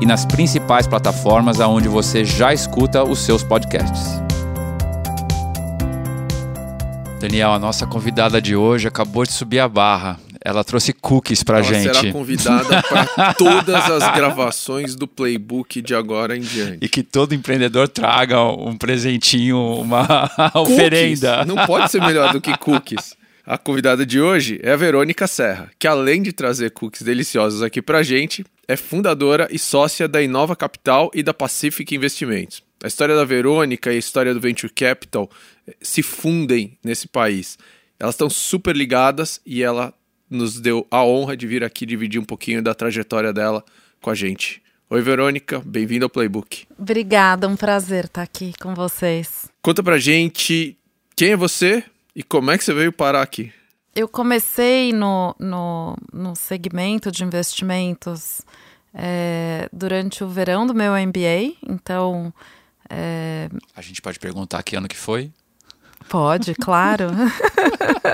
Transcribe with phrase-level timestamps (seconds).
[0.00, 4.20] e nas principais plataformas aonde você já escuta os seus podcasts.
[7.20, 10.20] Daniel, a nossa convidada de hoje acabou de subir a barra.
[10.44, 11.96] Ela trouxe cookies pra Ela gente.
[11.96, 16.78] será convidada para todas as gravações do Playbook de agora em diante.
[16.80, 20.06] E que todo empreendedor traga um presentinho, uma
[20.54, 21.44] Cookies oferenda.
[21.44, 23.16] Não pode ser melhor do que cookies.
[23.44, 27.82] A convidada de hoje é a Verônica Serra, que além de trazer cookies deliciosos aqui
[27.82, 32.62] pra gente, é fundadora e sócia da Inova Capital e da Pacific Investimentos.
[32.84, 35.28] A história da Verônica e a história do Venture Capital
[35.66, 37.58] eh, se fundem nesse país.
[37.98, 39.92] Elas estão super ligadas e ela
[40.30, 43.64] nos deu a honra de vir aqui dividir um pouquinho da trajetória dela
[44.02, 44.62] com a gente.
[44.90, 46.66] Oi, Verônica, bem-vinda ao Playbook.
[46.78, 49.50] Obrigada, um prazer estar aqui com vocês.
[49.62, 50.76] Conta pra gente
[51.16, 51.82] quem é você
[52.14, 53.50] e como é que você veio parar aqui.
[53.98, 58.42] Eu comecei no, no, no segmento de investimentos
[58.94, 62.32] é, durante o verão do meu MBA, então
[62.88, 65.32] é, A gente pode perguntar que ano que foi?
[66.08, 67.08] pode, claro.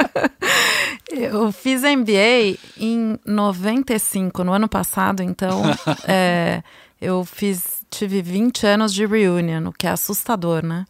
[1.12, 5.64] eu fiz MBA em 95, no ano passado, então
[6.08, 6.62] é,
[6.98, 10.86] eu fiz, tive 20 anos de reunion, o que é assustador, né?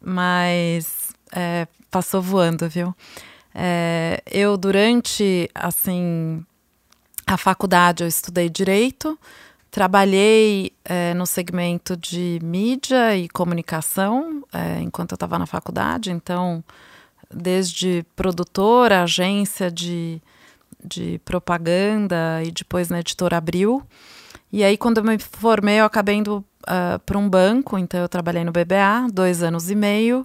[0.00, 2.94] Mas é, passou voando, viu?
[3.54, 6.44] É, eu, durante, assim,
[7.26, 9.18] a faculdade, eu estudei Direito,
[9.70, 16.62] trabalhei é, no segmento de mídia e comunicação é, enquanto eu estava na faculdade, então,
[17.32, 20.20] desde produtora, agência de,
[20.82, 23.82] de propaganda e depois na editora Abril.
[24.52, 28.08] E aí, quando eu me formei, eu acabei indo uh, para um banco, então eu
[28.08, 30.24] trabalhei no BBA, dois anos e meio,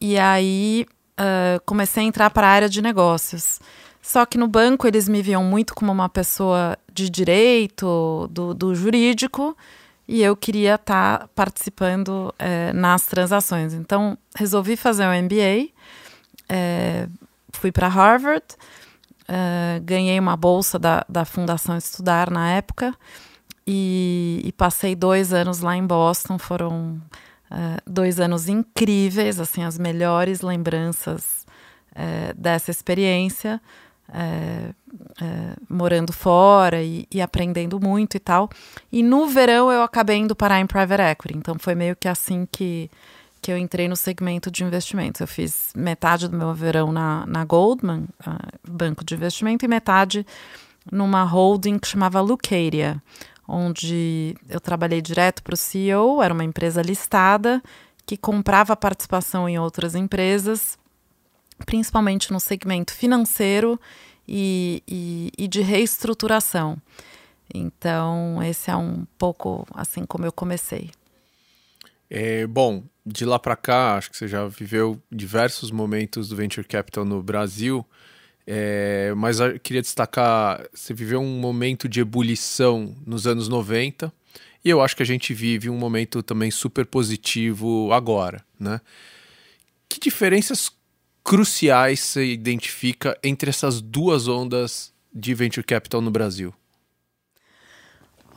[0.00, 0.86] e aí
[1.18, 3.60] uh, comecei a entrar para a área de negócios.
[4.00, 8.74] Só que no banco eles me viam muito como uma pessoa de direito, do, do
[8.74, 9.56] jurídico,
[10.06, 13.72] e eu queria estar tá participando é, nas transações.
[13.72, 15.70] Então resolvi fazer um MBA,
[16.48, 17.08] é,
[17.50, 18.44] fui para Harvard,
[19.26, 22.94] é, ganhei uma bolsa da, da Fundação Estudar na época,
[23.66, 26.38] e, e passei dois anos lá em Boston.
[26.38, 27.00] Foram
[27.86, 31.46] dois anos incríveis, assim, as melhores lembranças
[32.36, 33.60] dessa experiência.
[34.12, 34.70] É,
[35.20, 38.50] é, morando fora e, e, aprendendo muito e tal.
[38.92, 41.38] E no verão eu acabei indo parar em private equity.
[41.38, 42.90] Então foi meio que assim que,
[43.40, 45.20] que eu entrei no segmento de investimentos.
[45.20, 50.26] Eu fiz metade do meu verão na, na Goldman, uh, banco de investimento, e metade
[50.90, 53.02] numa holding que chamava Lucaria,
[53.46, 57.62] onde eu trabalhei direto para o CEO, era uma empresa listada
[58.06, 60.78] que comprava participação em outras empresas
[61.64, 63.80] principalmente no segmento financeiro
[64.26, 66.76] e, e, e, de reestruturação.
[67.52, 70.90] Então, esse é um pouco assim como eu comecei.
[72.08, 76.66] É, bom, de lá para cá, acho que você já viveu diversos momentos do Venture
[76.66, 77.84] Capital no Brasil,
[78.46, 84.12] é, mas eu queria destacar: você viveu um momento de ebulição nos anos 90,
[84.64, 88.80] e eu acho que a gente vive um momento também super positivo agora, né?
[89.88, 90.70] Que diferenças
[91.22, 96.52] cruciais você identifica entre essas duas ondas de venture capital no Brasil?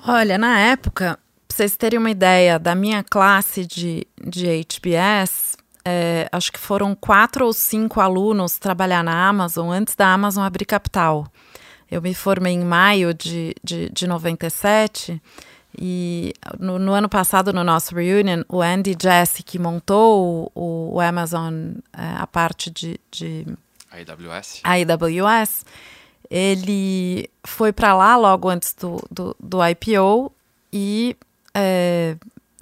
[0.06, 5.57] Olha, na época, para vocês terem uma ideia da minha classe de, de HBS,
[5.89, 10.66] é, acho que foram quatro ou cinco alunos trabalhar na Amazon antes da Amazon abrir
[10.66, 11.25] capital.
[11.89, 15.22] Eu me formei em maio de, de, de 97
[15.79, 20.99] e no, no, ano passado, no nosso reunion, o Andy Jesse, que montou o, o
[20.99, 23.45] Amazon, é, a parte de, de
[23.90, 24.61] AWS.
[24.66, 25.66] AWS,
[26.29, 30.33] ele foi para lá logo antes do, do, do IPO
[30.73, 31.16] e
[31.53, 32.17] é,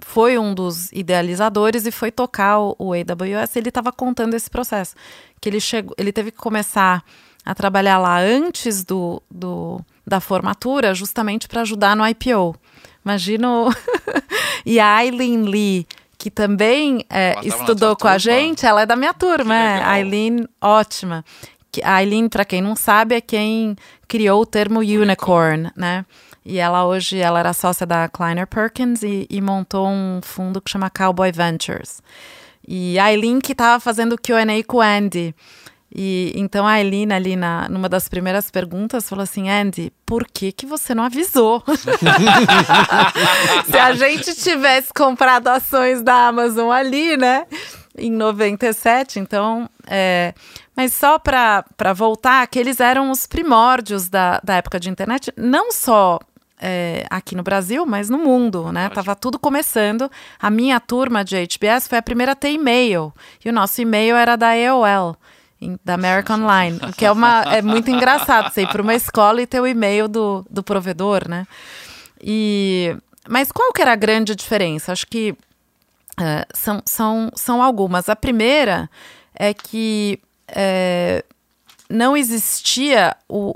[0.07, 3.55] foi um dos idealizadores e foi tocar o, o AWS.
[3.55, 4.95] Ele estava contando esse processo,
[5.41, 7.03] que ele chegou, ele teve que começar
[7.43, 12.55] a trabalhar lá antes do, do da formatura, justamente para ajudar no IPO.
[13.03, 13.73] Imagino.
[14.63, 15.87] e a Aileen Lee,
[16.19, 19.83] que também é, estudou com a gente, ela é da minha turma, é.
[19.83, 21.25] Aileen, ótima.
[21.83, 23.75] A Aileen, para quem não sabe, é quem
[24.07, 26.05] criou o termo unicorn, né?
[26.45, 30.69] E ela hoje ela era sócia da Kleiner Perkins e, e montou um fundo que
[30.69, 32.03] chama Cowboy Ventures.
[32.67, 35.33] E a Eileen que estava fazendo Q&A com o Andy.
[35.93, 40.51] E então a Eileen ali na, numa das primeiras perguntas falou assim, Andy, por que
[40.51, 41.63] que você não avisou?
[43.65, 47.47] Se a gente tivesse comprado ações da Amazon ali, né?
[47.97, 50.33] Em 97, então é,
[50.75, 55.71] mas só para voltar, que eles eram os primórdios da, da época de internet, não
[55.71, 56.19] só
[56.61, 58.89] é, aqui no Brasil, mas no mundo, né?
[58.89, 60.09] Tava tudo começando.
[60.39, 63.13] A minha turma de HBS foi a primeira a ter e-mail.
[63.43, 65.15] E o nosso e-mail era da AOL,
[65.83, 66.79] da American Online.
[66.83, 69.67] O que é, uma, é muito engraçado você ir para uma escola e ter o
[69.67, 71.45] e-mail do, do provedor, né?
[72.21, 72.95] E,
[73.27, 74.91] mas qual que era a grande diferença?
[74.91, 78.09] Acho que uh, são, são, são algumas.
[78.09, 78.89] A primeira
[79.35, 81.23] é que é,
[81.89, 83.53] não existia o,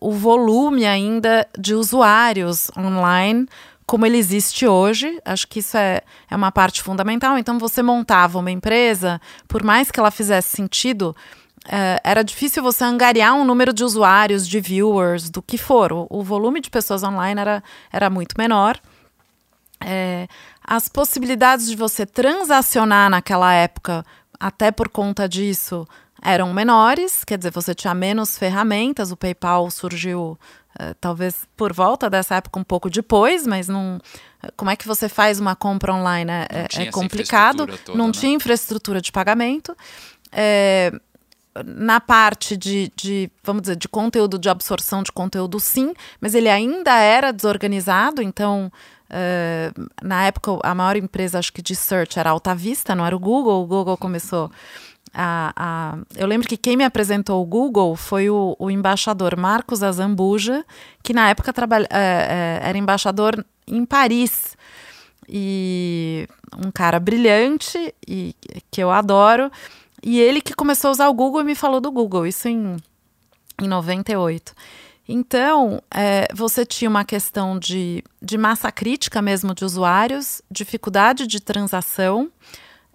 [0.00, 3.46] o, o volume ainda de usuários online
[3.86, 5.18] como ele existe hoje.
[5.24, 7.38] Acho que isso é, é uma parte fundamental.
[7.38, 11.16] Então, você montava uma empresa, por mais que ela fizesse sentido,
[11.66, 15.90] é, era difícil você angariar um número de usuários, de viewers, do que for.
[15.90, 18.78] O, o volume de pessoas online era, era muito menor.
[19.80, 20.28] É,
[20.62, 24.04] as possibilidades de você transacionar naquela época,
[24.38, 25.86] até por conta disso,
[26.22, 29.12] eram menores, quer dizer, você tinha menos ferramentas.
[29.12, 30.38] O PayPal surgiu
[30.80, 34.00] uh, talvez por volta dessa época, um pouco depois, mas não.
[34.56, 36.30] Como é que você faz uma compra online?
[36.30, 37.66] É, é, complicado.
[37.66, 38.12] Toda, não né?
[38.12, 39.76] tinha infraestrutura de pagamento.
[40.32, 40.92] É,
[41.64, 46.48] na parte de, de, vamos dizer, de conteúdo, de absorção de conteúdo, sim, mas ele
[46.48, 48.70] ainda era desorganizado, então.
[49.10, 53.16] Uh, na época, a maior empresa, acho que de search era Alta Vista, não era
[53.16, 53.62] o Google.
[53.62, 54.50] O Google começou
[55.14, 59.82] a, a, eu lembro que quem me apresentou o Google foi o, o embaixador Marcos
[59.82, 60.64] Azambuja,
[61.02, 64.56] que na época trabalha, é, é, era embaixador em Paris.
[65.28, 66.26] E
[66.56, 68.34] um cara brilhante e
[68.70, 69.50] que eu adoro.
[70.02, 72.76] E ele que começou a usar o Google e me falou do Google, isso em,
[73.60, 74.54] em 98.
[75.08, 81.40] Então, é, você tinha uma questão de, de massa crítica mesmo de usuários, dificuldade de
[81.40, 82.30] transação.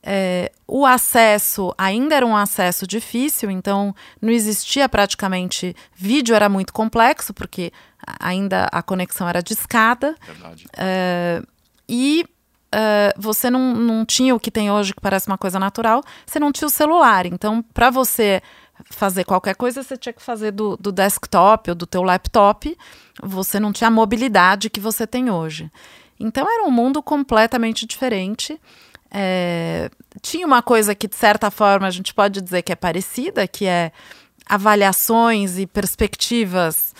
[0.06, 6.74] É, o acesso ainda era um acesso difícil, então não existia praticamente vídeo, era muito
[6.74, 7.72] complexo, porque
[8.20, 10.16] ainda a conexão era discada.
[10.28, 10.66] Verdade.
[10.78, 11.42] É,
[11.88, 12.26] e
[12.74, 16.40] é, você não, não tinha o que tem hoje, que parece uma coisa natural, você
[16.40, 17.26] não tinha o celular.
[17.26, 18.42] Então, para você
[18.90, 22.76] fazer qualquer coisa, você tinha que fazer do, do desktop ou do teu laptop.
[23.22, 25.72] Você não tinha a mobilidade que você tem hoje.
[26.20, 28.60] Então, era um mundo completamente diferente.
[29.16, 33.48] É, tinha uma coisa que, de certa forma, a gente pode dizer que é parecida,
[33.48, 33.92] que é
[34.46, 36.96] avaliações e perspectivas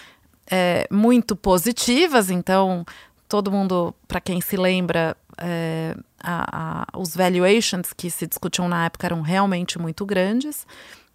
[0.50, 2.30] é, muito positivas.
[2.30, 2.86] Então,
[3.28, 8.86] todo mundo, para quem se lembra, é, a, a, os valuations que se discutiam na
[8.86, 10.68] época eram realmente muito grandes.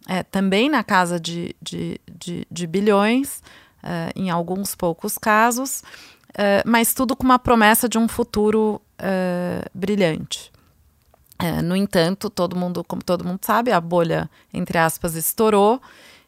[0.07, 3.41] É, também na casa de, de, de, de bilhões,
[3.81, 5.83] é, em alguns poucos casos,
[6.37, 10.51] é, mas tudo com uma promessa de um futuro é, brilhante.
[11.41, 15.81] É, no entanto, todo mundo, como todo mundo sabe, a bolha, entre aspas, estourou.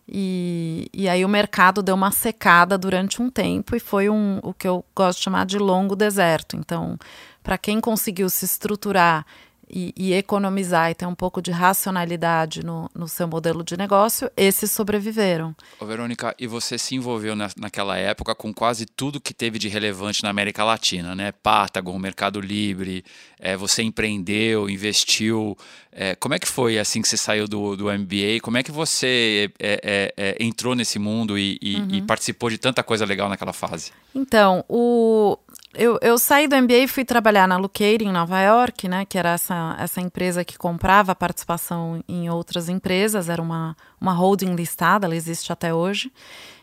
[0.07, 4.53] E, e aí o mercado deu uma secada durante um tempo e foi um, o
[4.53, 6.55] que eu gosto de chamar de longo deserto.
[6.55, 6.97] Então,
[7.43, 9.25] para quem conseguiu se estruturar
[9.71, 14.29] e, e, economizar e ter um pouco de racionalidade no, no seu modelo de negócio,
[14.35, 15.55] esses sobreviveram.
[15.79, 19.69] Ô, Verônica, e você se envolveu na, naquela época com quase tudo que teve de
[19.69, 21.31] relevante na América Latina, né?
[21.31, 23.03] Patagon, Mercado Livre,
[23.39, 25.57] é, você empreendeu, investiu.
[25.91, 28.39] É, como é que foi assim que você saiu do, do MBA?
[28.41, 31.87] Como é que você é, é, é, entrou nesse mundo e, e, uhum.
[31.91, 33.91] e participou de tanta coisa legal naquela fase?
[34.13, 35.37] Então, o,
[35.73, 39.05] eu, eu saí do MBA e fui trabalhar na Lucade em Nova York, né?
[39.05, 44.53] Que era essa, essa empresa que comprava participação em outras empresas, era uma, uma holding
[44.53, 46.11] listada, ela existe até hoje.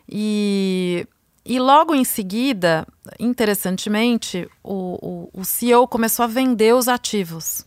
[0.09, 1.07] E,
[1.45, 2.87] e logo em seguida,
[3.19, 7.67] interessantemente, o, o, o CEO começou a vender os ativos.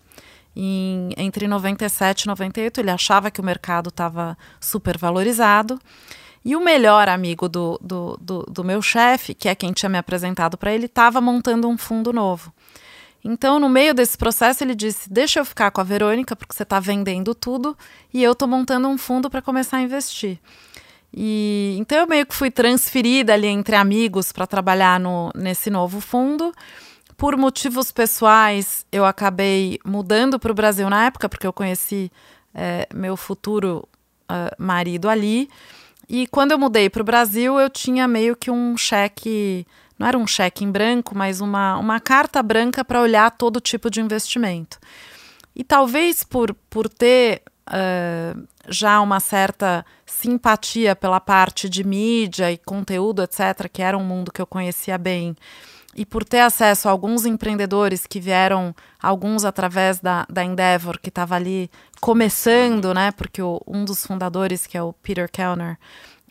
[0.55, 5.79] Em, entre 97 e 98, ele achava que o mercado estava super valorizado.
[6.43, 9.98] E o melhor amigo do, do, do, do meu chefe, que é quem tinha me
[9.98, 12.51] apresentado para ele, estava montando um fundo novo.
[13.24, 16.63] Então, no meio desse processo, ele disse: Deixa eu ficar com a Verônica, porque você
[16.63, 17.77] está vendendo tudo,
[18.12, 20.39] e eu estou montando um fundo para começar a investir.
[21.13, 26.00] E então eu meio que fui transferida ali entre amigos para trabalhar no, nesse novo
[26.00, 26.53] fundo.
[27.17, 32.12] Por motivos pessoais, eu acabei mudando para o Brasil na época, porque eu conheci
[32.53, 33.88] é, meu futuro
[34.24, 35.50] uh, marido ali.
[36.13, 39.65] E quando eu mudei para o Brasil, eu tinha meio que um cheque
[39.97, 43.89] não era um cheque em branco, mas uma, uma carta branca para olhar todo tipo
[43.89, 44.77] de investimento.
[45.55, 52.57] E talvez por, por ter uh, já uma certa simpatia pela parte de mídia e
[52.57, 55.33] conteúdo, etc., que era um mundo que eu conhecia bem,
[55.95, 61.10] e por ter acesso a alguns empreendedores que vieram, alguns através da, da Endeavor, que
[61.10, 61.69] estava ali
[62.00, 63.12] começando, né?
[63.12, 65.77] Porque o, um dos fundadores, que é o Peter Kellner,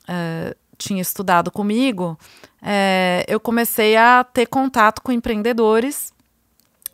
[0.09, 2.19] uh, tinha estudado comigo,
[2.63, 6.13] é, eu comecei a ter contato com empreendedores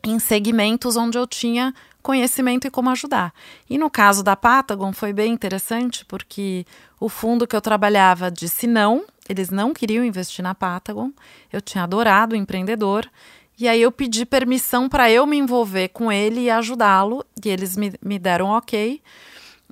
[0.03, 3.33] em segmentos onde eu tinha conhecimento e como ajudar.
[3.69, 6.65] E no caso da Patagon foi bem interessante porque
[6.99, 11.11] o fundo que eu trabalhava disse não, eles não queriam investir na Patagon.
[11.51, 13.09] Eu tinha adorado o empreendedor
[13.59, 17.75] e aí eu pedi permissão para eu me envolver com ele e ajudá-lo e eles
[17.75, 19.01] me, me deram ok.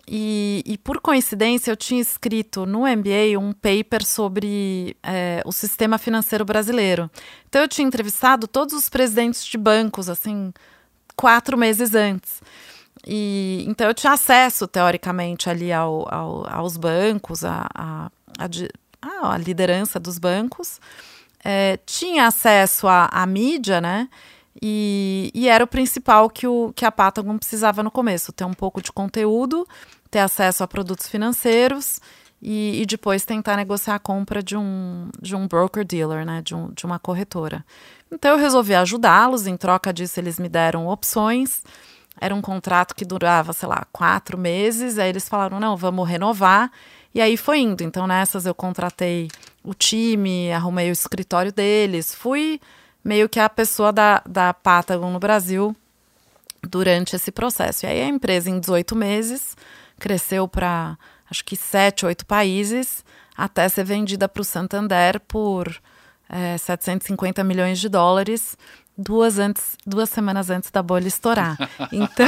[0.07, 5.97] E, e, por coincidência eu tinha escrito no MBA um paper sobre é, o sistema
[5.97, 7.09] financeiro brasileiro.
[7.49, 10.53] Então eu tinha entrevistado todos os presidentes de bancos, assim,
[11.15, 12.41] quatro meses antes.
[13.05, 18.47] E, então eu tinha acesso, teoricamente, ali ao, ao, aos bancos, a, a, a,
[19.05, 20.79] a, liderança dos bancos.
[21.43, 24.09] É, tinha acesso à, à mídia, né?
[24.61, 28.53] E, e, era o principal que, o, que a Patagon precisava no começo: ter um
[28.53, 29.67] pouco de conteúdo,
[30.09, 31.99] ter acesso a produtos financeiros
[32.41, 36.41] e, e depois tentar negociar a compra de um, de um broker-dealer, né?
[36.41, 37.65] De, um, de uma corretora.
[38.11, 41.63] Então eu resolvi ajudá-los, em troca disso eles me deram opções.
[42.19, 44.97] Era um contrato que durava, sei lá, quatro meses.
[44.97, 46.71] Aí eles falaram: não, vamos renovar.
[47.15, 47.81] E aí foi indo.
[47.81, 49.29] Então nessas eu contratei
[49.63, 52.59] o time, arrumei o escritório deles, fui
[53.03, 55.73] meio que a pessoa da, da Patagon no Brasil
[56.61, 57.85] durante esse processo.
[57.85, 59.55] E aí a empresa, em 18 meses,
[59.97, 60.97] cresceu para
[61.31, 63.03] acho que sete, oito países,
[63.35, 65.73] até ser vendida para o Santander por
[66.29, 68.57] é, 750 milhões de dólares
[68.97, 71.57] duas antes duas semanas antes da bolha estourar.
[71.91, 72.27] Então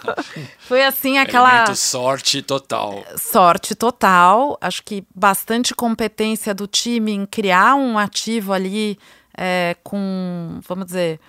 [0.60, 3.04] foi assim aquela Elemento sorte total.
[3.16, 4.58] Sorte total.
[4.60, 8.98] Acho que bastante competência do time em criar um ativo ali
[9.36, 11.20] é, com vamos dizer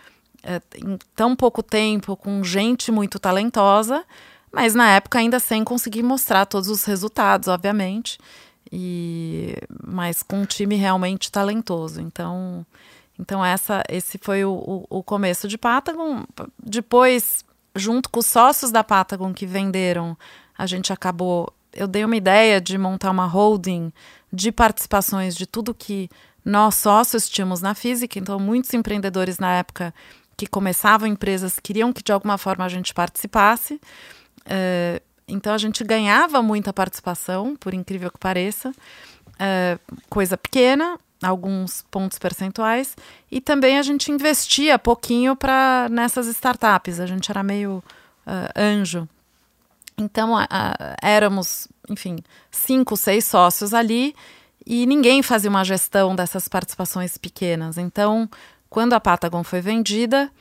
[0.44, 4.04] é, em tão pouco tempo com gente muito talentosa
[4.52, 8.18] mas na época ainda sem conseguir mostrar todos os resultados obviamente
[8.72, 12.02] e mas com um time realmente talentoso.
[12.02, 12.66] Então,
[13.20, 16.24] então essa, esse foi o, o, o começo de Patagon.
[16.58, 17.44] Depois,
[17.76, 20.18] junto com os sócios da Patagon que venderam,
[20.58, 21.52] a gente acabou.
[21.74, 23.92] Eu dei uma ideia de montar uma holding
[24.32, 26.10] de participações de tudo que
[26.46, 28.18] nós sócios tínhamos na física.
[28.18, 29.94] Então, muitos empreendedores na época
[30.38, 33.74] que começavam empresas queriam que de alguma forma a gente participasse.
[34.46, 41.84] Uh, então a gente ganhava muita participação, por incrível que pareça, uh, coisa pequena, alguns
[41.92, 42.96] pontos percentuais,
[43.30, 47.00] e também a gente investia pouquinho para nessas startups.
[47.00, 47.84] A gente era meio
[48.26, 49.08] uh, anjo.
[49.98, 50.46] Então uh,
[51.02, 52.18] éramos, enfim,
[52.50, 54.16] cinco, seis sócios ali
[54.66, 57.78] e ninguém fazia uma gestão dessas participações pequenas.
[57.78, 58.30] Então,
[58.70, 60.32] quando a Patagon foi vendida,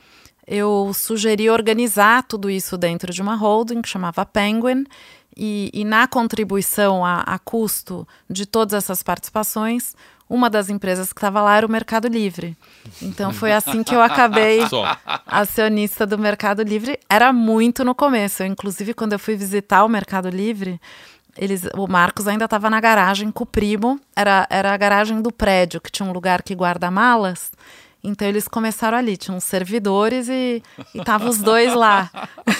[0.45, 4.85] eu sugeri organizar tudo isso dentro de uma holding que chamava Penguin.
[5.35, 9.95] E, e na contribuição a, a, custo de todas essas participações,
[10.29, 12.57] uma das empresas que estava lá era o Mercado Livre.
[13.01, 14.59] Então foi assim que eu acabei
[15.25, 16.99] acionista do Mercado Livre.
[17.09, 18.43] Era muito no começo.
[18.43, 20.79] Eu, inclusive, quando eu fui visitar o Mercado Livre,
[21.37, 23.99] eles, o Marcos ainda estava na garagem com o primo.
[24.15, 27.51] Era, era a garagem do prédio, que tinha um lugar que guarda malas.
[28.03, 30.63] Então eles começaram ali, tinham servidores e
[30.95, 32.09] estavam os dois lá.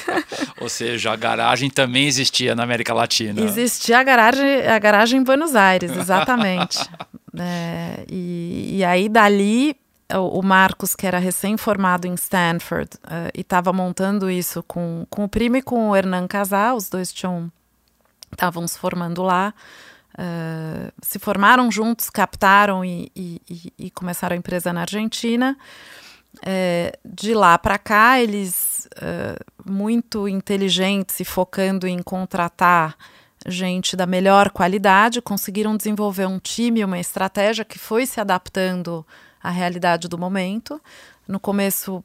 [0.60, 3.39] Ou seja, a garagem também existia na América Latina.
[3.41, 6.79] Existia a garagem, a garagem em Buenos Aires, exatamente.
[7.39, 9.77] é, e, e aí dali
[10.17, 15.29] o, Marcos, que era recém-formado em Stanford uh, e estava montando isso com, com o
[15.29, 17.51] primo e com o Hernan Casal, os dois tinham
[18.31, 19.53] estavam se formando lá.
[20.19, 25.57] Uh, se formaram juntos, captaram e, e, e, começaram a empresa na Argentina.
[26.45, 32.97] É, de lá para cá, eles, uh, muito inteligentes e focando em contratar
[33.47, 39.07] gente da melhor qualidade, conseguiram desenvolver um time, uma estratégia que foi se adaptando
[39.41, 40.81] à realidade do momento.
[41.25, 42.03] No começo,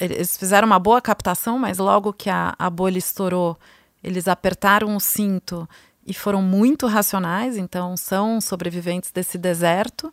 [0.00, 3.58] eles fizeram uma boa captação, mas logo que a, a bolha estourou,
[4.04, 5.68] eles apertaram o cinto
[6.06, 10.12] e foram muito racionais, então são sobreviventes desse deserto.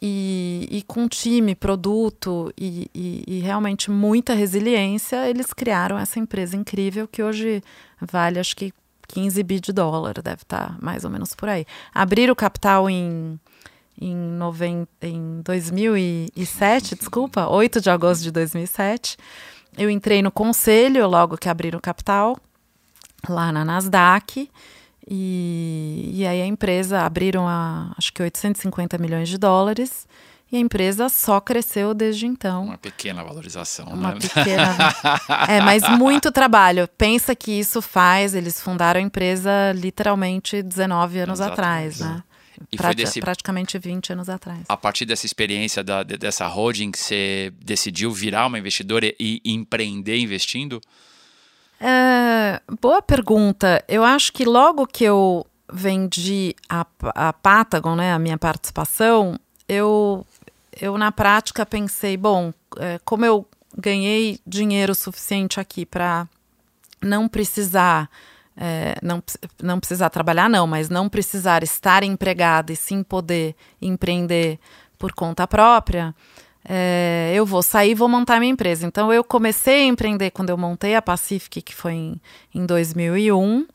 [0.00, 6.56] E, e com time, produto e, e, e, realmente muita resiliência, eles criaram essa empresa
[6.56, 7.64] incrível que hoje
[8.00, 8.72] vale acho que
[9.08, 11.66] 15 bi de dólar, deve estar tá mais ou menos por aí.
[11.92, 13.40] Abriram o capital em,
[14.00, 19.16] em, noventa, em 2007, desculpa, 8 de agosto de 2007.
[19.76, 22.36] Eu entrei no conselho logo que abriram o capital,
[23.28, 24.50] lá na Nasdaq.
[25.10, 30.06] E, e aí a empresa abriram a, acho que 850 milhões de dólares.
[30.50, 32.64] E a empresa só cresceu desde então.
[32.64, 34.18] Uma pequena valorização, Uma né?
[34.20, 34.76] pequena.
[35.46, 36.88] é, mas muito trabalho.
[36.96, 38.34] Pensa que isso faz.
[38.34, 42.22] Eles fundaram a empresa literalmente 19 anos, Anos atrás, atrás, né?
[42.72, 44.60] E Prati- foi desse, Praticamente 20 anos atrás.
[44.68, 49.40] a partir dessa experiência da, de- dessa holding que você decidiu virar uma investidora e,
[49.44, 50.80] e empreender investindo?
[51.80, 53.84] É, boa pergunta.
[53.88, 60.26] Eu acho que logo que eu vendi a, a Patagon, né, a minha participação, eu,
[60.80, 66.26] eu na prática pensei, bom, é, como eu ganhei dinheiro suficiente aqui para
[67.00, 68.10] não precisar
[68.60, 69.22] é, não,
[69.62, 74.58] não precisar trabalhar, não, mas não precisar estar empregada e sim poder empreender
[74.98, 76.12] por conta própria,
[76.70, 78.86] é, eu vou sair e vou montar minha empresa.
[78.86, 82.20] Então, eu comecei a empreender quando eu montei a Pacific, que foi em,
[82.54, 83.66] em 2001,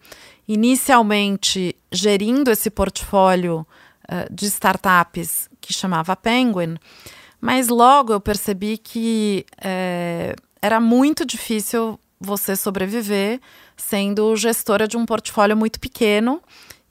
[0.47, 3.65] inicialmente gerindo esse portfólio
[4.07, 6.75] eh, de startups que chamava Penguin,
[7.41, 13.39] mas logo eu percebi que eh, era muito difícil você sobreviver
[13.75, 16.41] sendo gestora de um portfólio muito pequeno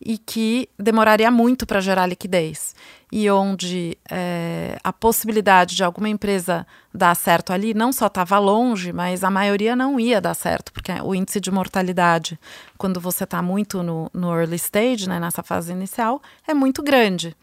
[0.04, 2.75] e que demoraria muito para gerar liquidez.
[3.11, 8.92] E onde eh, a possibilidade de alguma empresa dar certo ali não só estava longe,
[8.92, 12.38] mas a maioria não ia dar certo, porque o índice de mortalidade,
[12.78, 17.37] quando você está muito no, no early stage, né, nessa fase inicial, é muito grande.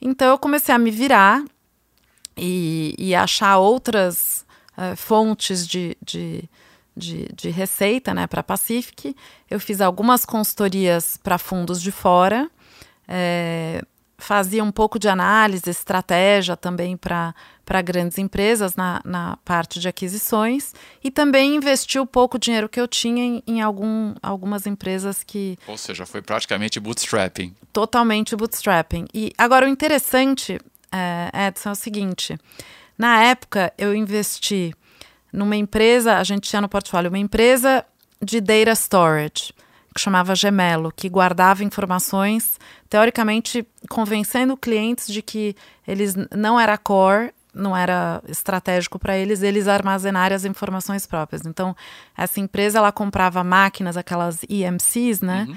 [0.00, 1.44] Então eu comecei a me virar
[2.36, 6.48] e, e achar outras eh, fontes de, de,
[7.00, 9.16] de, de receita né, para a Pacific.
[9.50, 12.48] Eu fiz algumas consultorias para fundos de fora,
[13.08, 13.82] eh,
[14.20, 17.34] fazia um pouco de análise, estratégia também para
[17.82, 22.86] grandes empresas na, na parte de aquisições e também investi o pouco dinheiro que eu
[22.86, 27.54] tinha em, em algum, algumas empresas que Ou seja, foi praticamente bootstrapping.
[27.72, 29.06] totalmente bootstrapping.
[29.14, 30.60] E agora o interessante,
[30.92, 32.38] é, Edson, é o seguinte:
[32.98, 34.74] na época eu investi
[35.32, 37.84] numa empresa, a gente tinha no portfólio uma empresa
[38.22, 39.52] de data storage
[39.94, 47.32] que chamava Gemelo, que guardava informações, teoricamente convencendo clientes de que eles não era core,
[47.52, 51.42] não era estratégico para eles, eles armazenarem as informações próprias.
[51.44, 51.74] Então,
[52.16, 55.48] essa empresa ela comprava máquinas, aquelas EMCs, né?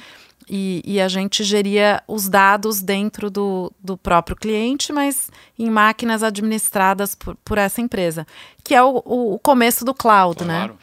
[0.50, 6.22] E, e a gente geria os dados dentro do, do próprio cliente, mas em máquinas
[6.24, 8.28] administradas por, por essa empresa,
[8.64, 10.58] que é o, o, começo do cloud, né?
[10.58, 10.74] Claro.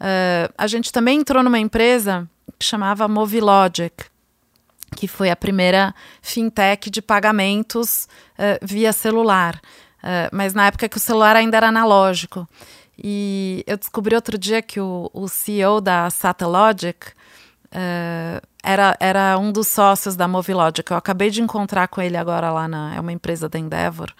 [0.00, 4.06] Uh, a gente também entrou numa empresa que chamava Movilogic,
[4.96, 9.60] que foi a primeira fintech de pagamentos uh, via celular.
[10.02, 12.48] Uh, mas na época que o celular ainda era analógico.
[12.98, 17.12] E eu descobri outro dia que o, o CEO da Satellogic
[18.62, 20.90] era, era um dos sócios da Movilogic.
[20.90, 22.94] Eu acabei de encontrar com ele agora lá na.
[22.94, 24.12] É uma empresa da Endeavor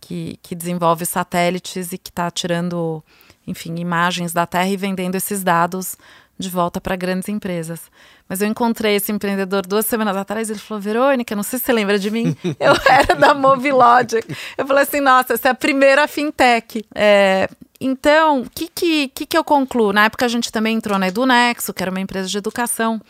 [0.00, 3.04] que, que desenvolve satélites e que está tirando,
[3.46, 5.96] enfim, imagens da Terra e vendendo esses dados
[6.38, 7.82] de volta para grandes empresas.
[8.26, 11.72] Mas eu encontrei esse empreendedor duas semanas atrás ele falou: Verônica, não sei se você
[11.72, 14.26] lembra de mim, eu era da Movilogic.
[14.56, 16.84] Eu falei assim: nossa, essa é a primeira fintech.
[16.94, 17.48] É,
[17.80, 19.92] então, o que, que, que, que eu concluo?
[19.92, 23.00] Na época a gente também entrou na Edunexo, que era uma empresa de educação.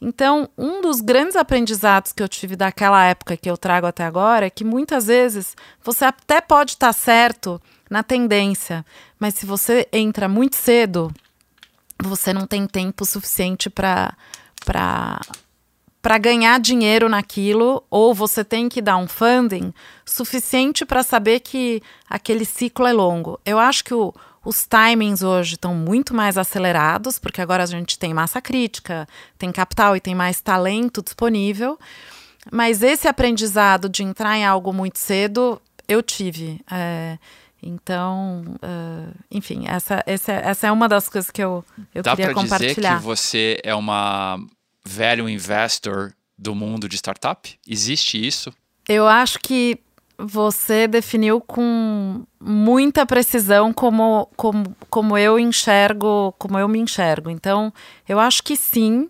[0.00, 4.46] Então, um dos grandes aprendizados que eu tive daquela época que eu trago até agora
[4.46, 8.84] é que muitas vezes você até pode estar certo na tendência,
[9.18, 11.12] mas se você entra muito cedo,
[12.00, 14.14] você não tem tempo suficiente para
[16.00, 19.74] para ganhar dinheiro naquilo, ou você tem que dar um funding
[20.06, 23.38] suficiente para saber que aquele ciclo é longo.
[23.44, 24.14] Eu acho que o,
[24.48, 29.06] os timings hoje estão muito mais acelerados, porque agora a gente tem massa crítica,
[29.36, 31.78] tem capital e tem mais talento disponível.
[32.50, 36.62] Mas esse aprendizado de entrar em algo muito cedo, eu tive.
[36.70, 37.18] É,
[37.62, 41.62] então, uh, enfim, essa, essa, essa é uma das coisas que eu,
[41.94, 42.74] eu Dá queria compartilhar.
[42.74, 44.38] dizer que você é uma
[44.82, 47.54] value investor do mundo de startup?
[47.68, 48.50] Existe isso?
[48.88, 49.78] Eu acho que
[50.18, 57.30] você definiu com muita precisão como, como, como eu enxergo, como eu me enxergo.
[57.30, 57.72] Então,
[58.08, 59.08] eu acho que sim.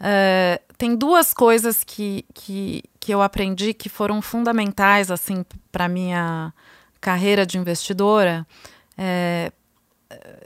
[0.00, 6.52] Uh, tem duas coisas que, que, que eu aprendi que foram fundamentais assim para minha
[7.00, 8.46] carreira de investidora
[8.96, 9.52] é,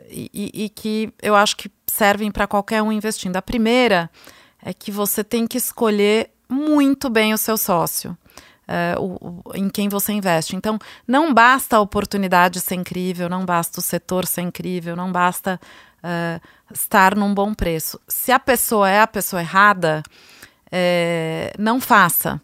[0.09, 3.37] e, e, que eu acho que servem para qualquer um investindo.
[3.37, 4.11] A primeira
[4.62, 8.16] é que você tem que escolher muito bem o seu sócio.
[8.72, 10.56] É, o, em quem você investe.
[10.56, 15.61] Então, não basta a oportunidade ser incrível, não basta o setor ser incrível, não basta
[16.02, 16.40] é,
[16.72, 18.00] estar num bom preço.
[18.08, 20.02] Se a pessoa é a pessoa errada,
[20.70, 22.40] é, não faça.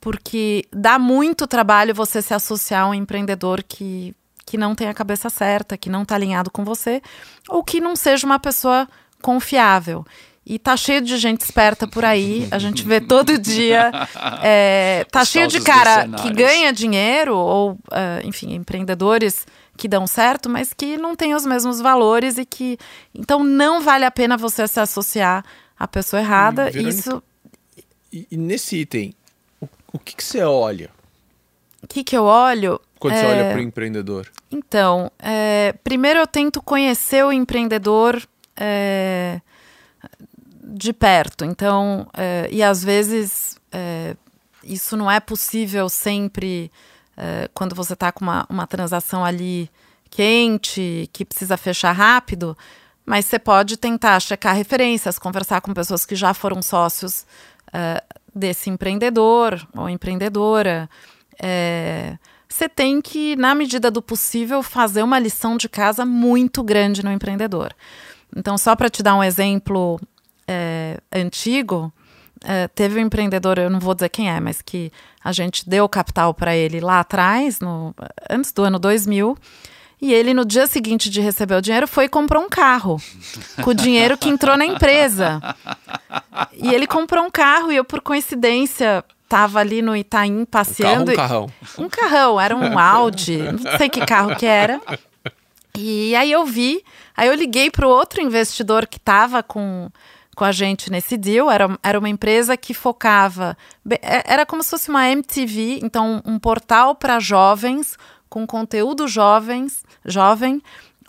[0.00, 4.94] Porque dá muito trabalho você se associar a um empreendedor que, que não tem a
[4.94, 7.02] cabeça certa, que não está alinhado com você,
[7.48, 8.86] ou que não seja uma pessoa
[9.20, 10.06] confiável.
[10.48, 13.90] E tá cheio de gente esperta por aí, a gente vê todo dia.
[14.44, 19.44] É, tá cheio de cara que ganha dinheiro, ou, uh, enfim, empreendedores
[19.76, 22.78] que dão certo, mas que não têm os mesmos valores e que.
[23.12, 25.44] Então não vale a pena você se associar
[25.76, 26.70] à pessoa errada.
[26.70, 27.22] Verônica, Isso.
[28.12, 29.14] E, e, nesse item,
[29.60, 30.90] o, o que, que você olha?
[31.82, 32.80] O que, que eu olho?
[33.00, 33.20] Quando é...
[33.20, 34.30] você olha para o empreendedor?
[34.50, 38.22] Então, é, primeiro eu tento conhecer o empreendedor.
[38.56, 39.40] É,
[40.66, 41.44] de perto.
[41.44, 44.16] Então, é, e às vezes é,
[44.64, 46.72] isso não é possível sempre
[47.16, 49.70] é, quando você está com uma, uma transação ali
[50.10, 52.56] quente, que precisa fechar rápido,
[53.04, 57.24] mas você pode tentar checar referências, conversar com pessoas que já foram sócios
[58.34, 60.88] desse empreendedor ou empreendedora.
[62.48, 67.12] você tem que, na medida do possível, fazer uma lição de casa muito grande no
[67.12, 67.74] empreendedor.
[68.34, 70.00] Então, só para te dar um exemplo
[70.46, 71.92] é, antigo,
[72.44, 75.88] é, teve um empreendedor, eu não vou dizer quem é, mas que a gente deu
[75.88, 77.94] capital para ele lá atrás, no,
[78.30, 79.36] antes do ano 2000.
[80.00, 83.00] E ele, no dia seguinte de receber o dinheiro, foi e comprou um carro.
[83.62, 85.40] com o dinheiro que entrou na empresa.
[86.52, 91.12] E ele comprou um carro e eu, por coincidência, estava ali no Itaim passeando.
[91.12, 91.52] Um, carro, um carrão?
[91.78, 94.80] Um carrão, era um Audi, não sei que carro que era.
[95.74, 96.82] E aí eu vi,
[97.16, 99.90] aí eu liguei para o outro investidor que estava com
[100.36, 101.50] com a gente nesse deal.
[101.50, 103.56] Era, era uma empresa que focava.
[103.90, 107.96] É, era como se fosse uma MTV, então um portal para jovens,
[108.28, 110.62] com conteúdo jovens, jovem,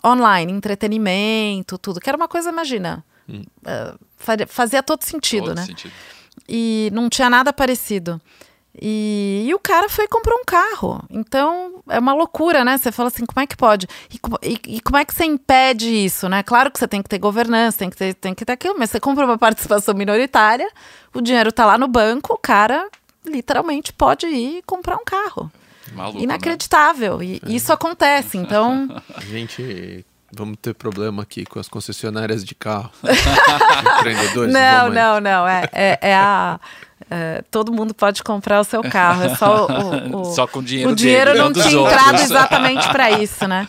[0.04, 2.00] online, entretenimento, tudo.
[2.00, 3.04] Que era uma coisa, imagina.
[3.28, 3.42] Hum.
[3.62, 5.66] Uh, fazia todo sentido, todo né?
[5.66, 5.92] Sentido.
[6.48, 8.20] E não tinha nada parecido.
[8.80, 11.02] E, e, o cara foi e comprou um carro.
[11.10, 12.78] Então, é uma loucura, né?
[12.78, 13.86] Você fala assim, como é que pode?
[14.10, 16.42] E, e, e, como é que você impede isso, né?
[16.42, 18.90] Claro que você tem que ter governança, tem que ter, tem que ter aquilo, mas
[18.90, 20.70] você compra uma participação minoritária,
[21.14, 22.88] o dinheiro tá lá no banco, o cara
[23.26, 25.50] literalmente pode ir comprar um carro.
[25.92, 26.24] Maluco, né?
[26.24, 27.18] Inacreditável.
[27.18, 27.24] Né?
[27.24, 27.52] E é.
[27.52, 28.88] isso acontece, então...
[29.14, 32.90] A gente Vamos ter problema aqui com as concessionárias de carro.
[33.98, 34.52] Empreendedores.
[34.52, 35.48] Não, não, não.
[35.48, 36.60] É, é, é a.
[37.10, 39.24] É, todo mundo pode comprar o seu carro.
[39.24, 40.92] É só o, o só com dinheiro.
[40.92, 43.66] O dinheiro dele, não tinha entrado exatamente para isso, né?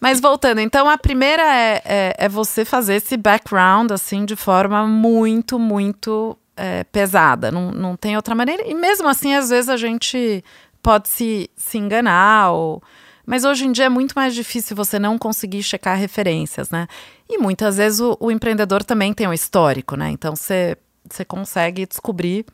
[0.00, 4.86] Mas voltando, então a primeira é, é, é, você fazer esse background assim de forma
[4.86, 7.50] muito, muito é, pesada.
[7.50, 8.62] Não, não tem outra maneira.
[8.64, 10.44] E mesmo assim, às vezes a gente
[10.80, 12.82] pode se, se enganar ou
[13.26, 16.88] mas hoje em dia é muito mais difícil você não conseguir checar referências, né?
[17.28, 20.10] E muitas vezes o, o empreendedor também tem um histórico, né?
[20.10, 20.78] Então você
[21.26, 22.46] consegue descobrir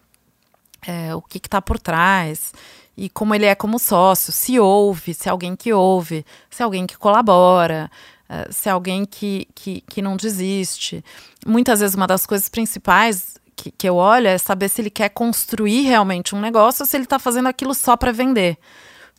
[0.86, 2.52] é, o que está por trás
[2.96, 6.64] e como ele é como sócio, se ouve, se é alguém que ouve, se é
[6.64, 7.90] alguém que colabora,
[8.28, 11.04] é, se é alguém que, que, que não desiste.
[11.46, 15.08] Muitas vezes uma das coisas principais que, que eu olho é saber se ele quer
[15.08, 18.56] construir realmente um negócio ou se ele está fazendo aquilo só para vender.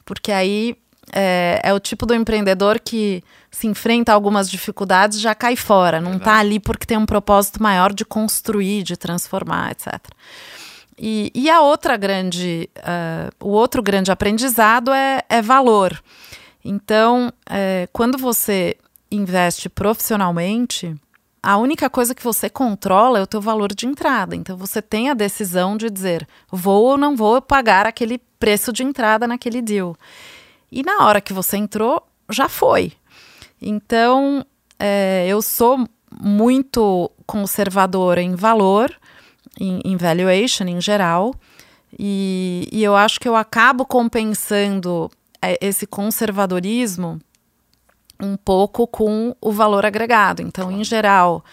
[0.06, 0.78] Porque aí
[1.12, 6.02] é, é, o tipo do empreendedor que se enfrenta a algumas dificuldades já cai fora,
[6.02, 10.00] não está ali porque tem um propósito maior de construir, de transformar, etc.
[10.98, 16.02] E, e a outra grande, uh, o outro grande aprendizado é, é valor.
[16.64, 18.78] Então, é, quando você
[19.12, 20.96] investe profissionalmente,
[21.46, 24.36] a única coisa que você controla é o teu valor de entrada.
[24.36, 28.84] Então você tem a decisão de dizer, vou ou não vou pagar aquele preço de
[28.84, 29.96] entrada naquele deal.
[30.72, 32.94] E na hora que você entrou, já foi.
[33.62, 34.44] Então,
[34.80, 35.88] é, eu sou
[36.20, 38.92] muito conservadora em valor,
[39.60, 41.34] em, em valuation em geral,
[41.98, 45.10] e, e, eu acho que eu acabo compensando
[45.42, 47.22] é, esse conservadorismo
[48.20, 50.42] um pouco com o valor agregado.
[50.42, 51.44] Então, em geral,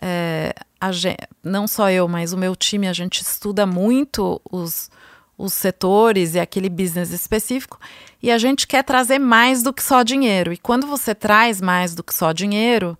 [0.00, 0.52] é,
[0.90, 4.90] gente, não só eu, mas o meu time, a gente estuda muito os,
[5.38, 7.78] os setores e aquele business específico,
[8.20, 10.52] e a gente quer trazer mais do que só dinheiro.
[10.52, 12.98] E quando você traz mais do que só dinheiro,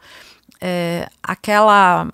[0.60, 2.08] é, aquela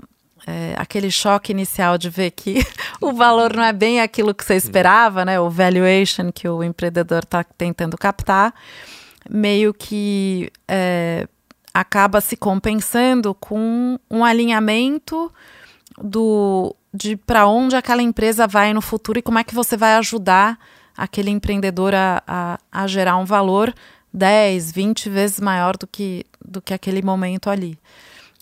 [0.49, 2.67] é, aquele choque inicial de ver que
[3.03, 5.39] o valor não é bem aquilo que você esperava, né?
[5.39, 8.55] O valuation que o empreendedor está tentando captar,
[9.29, 11.29] meio que é,
[11.75, 15.31] acaba se compensando com um alinhamento
[16.03, 19.97] do de para onde aquela empresa vai no futuro e como é que você vai
[19.97, 20.59] ajudar
[20.97, 23.75] aquele empreendedor a, a, a gerar um valor
[24.15, 27.79] 10, 20 vezes maior do que, do que aquele momento ali.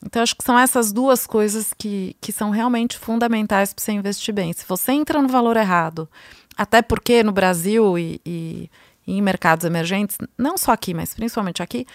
[0.05, 4.35] Então, acho que são essas duas coisas que, que são realmente fundamentais para você investir
[4.35, 4.53] bem.
[4.53, 6.09] Se você entra no valor errado,
[6.57, 8.71] até porque no Brasil e, e,
[9.07, 11.87] e em mercados emergentes, não só aqui, mas principalmente aqui,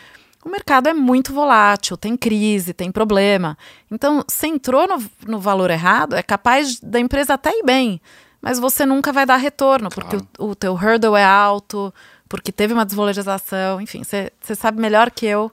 [0.44, 3.56] o mercado é muito volátil, tem crise, tem problema.
[3.90, 8.02] Então, se entrou no, no valor errado, é capaz da empresa até ir bem,
[8.42, 10.28] mas você nunca vai dar retorno, porque claro.
[10.40, 11.94] o, o teu hurdle é alto,
[12.28, 15.52] porque teve uma desvalorização, enfim, você sabe melhor que eu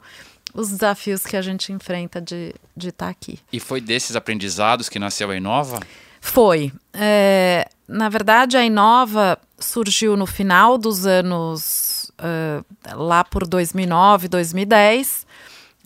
[0.54, 3.38] os desafios que a gente enfrenta de estar de tá aqui.
[3.52, 5.80] E foi desses aprendizados que nasceu a Inova?
[6.20, 6.72] Foi.
[6.92, 15.26] É, na verdade, a Inova surgiu no final dos anos, uh, lá por 2009, 2010.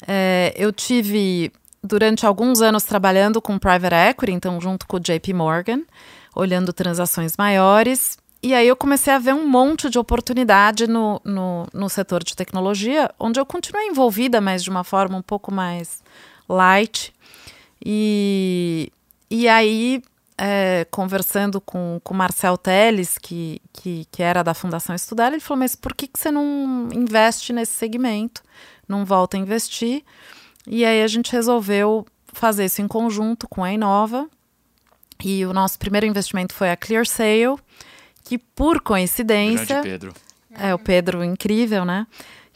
[0.07, 5.33] É, eu tive, durante alguns anos, trabalhando com private equity, então junto com o JP
[5.33, 5.83] Morgan,
[6.35, 8.19] olhando transações maiores.
[8.43, 12.35] E aí eu comecei a ver um monte de oportunidade no, no, no setor de
[12.35, 16.03] tecnologia, onde eu continuei envolvida, mas de uma forma um pouco mais
[16.49, 17.15] light.
[17.85, 18.93] E,
[19.31, 20.03] e aí,
[20.37, 25.61] é, conversando com o Marcel Teles, que, que, que, era da Fundação Estudar, ele falou,
[25.61, 28.43] mas por que, que você não investe nesse segmento?
[28.89, 30.03] Não volta a investir?
[30.67, 34.29] E aí a gente resolveu fazer isso em conjunto com a Inova.
[35.25, 37.57] E o nosso primeiro investimento foi a ClearSale,
[38.33, 39.83] que por coincidência.
[39.83, 40.15] Grande Pedro.
[40.55, 42.07] É, o Pedro incrível, né?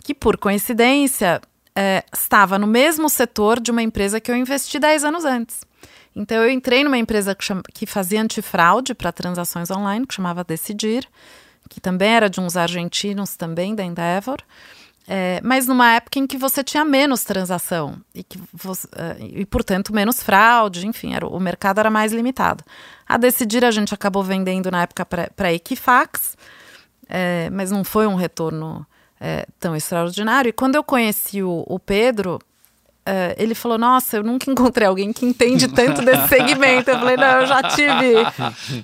[0.02, 1.38] Que por coincidência
[1.74, 5.60] é, estava no mesmo setor de uma empresa que eu investi 10 anos antes.
[6.14, 10.42] Então eu entrei numa empresa que, chama, que fazia antifraude para transações online, que chamava
[10.42, 11.06] Decidir,
[11.68, 14.38] que também era de uns argentinos também da Endeavor.
[15.08, 19.46] É, mas numa época em que você tinha menos transação e, que você, é, e
[19.46, 22.64] portanto, menos fraude, enfim, era, o mercado era mais limitado.
[23.08, 26.36] A decidir, a gente acabou vendendo na época para Equifax,
[27.08, 28.84] é, mas não foi um retorno
[29.20, 30.48] é, tão extraordinário.
[30.48, 32.40] E quando eu conheci o, o Pedro,
[33.04, 36.90] é, ele falou: Nossa, eu nunca encontrei alguém que entende tanto desse segmento.
[36.90, 38.14] Eu falei: Não, eu já tive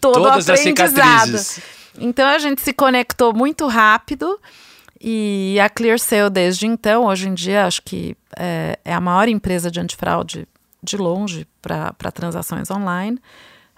[0.01, 1.73] todo Todas o aprendizado.
[1.99, 4.39] Então a gente se conectou muito rápido.
[5.05, 9.69] E a ClearSale, desde então, hoje em dia, acho que é, é a maior empresa
[9.69, 10.47] de antifraude
[10.81, 13.19] de longe para transações online.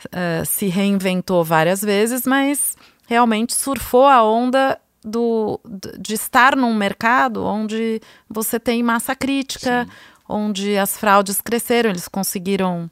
[0.07, 5.59] Uh, se reinventou várias vezes, mas realmente surfou a onda do,
[5.99, 9.91] de estar num mercado onde você tem massa crítica, Sim.
[10.29, 12.91] onde as fraudes cresceram, eles conseguiram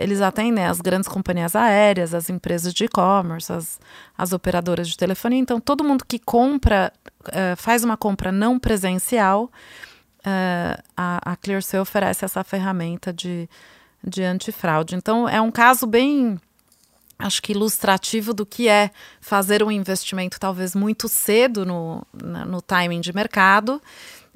[0.00, 3.78] eles atendem as grandes companhias aéreas, as empresas de e-commerce, as,
[4.18, 5.38] as operadoras de telefonia.
[5.38, 6.92] Então, todo mundo que compra,
[7.28, 13.48] uh, faz uma compra não presencial, uh, a, a ClearSale oferece essa ferramenta de,
[14.02, 14.96] de antifraude.
[14.96, 16.36] Então, é um caso bem,
[17.16, 23.00] acho que ilustrativo do que é fazer um investimento talvez muito cedo no, no timing
[23.00, 23.80] de mercado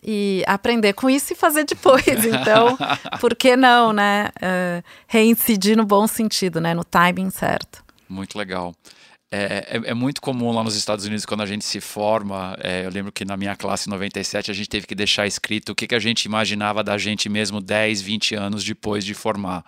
[0.03, 2.05] e aprender com isso e fazer depois.
[2.41, 2.79] Então,
[3.21, 4.31] por que não, né?
[4.37, 6.75] Uh, reincidir no bom sentido, né?
[6.75, 7.85] No timing certo.
[8.09, 8.75] Muito legal.
[9.33, 12.85] É, é, é, muito comum lá nos Estados Unidos, quando a gente se forma, é,
[12.85, 15.87] eu lembro que na minha classe 97 a gente teve que deixar escrito o que,
[15.87, 19.65] que a gente imaginava da gente mesmo 10, 20 anos depois de formar.